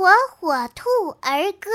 [0.00, 0.88] 火火兔
[1.20, 1.70] 儿歌。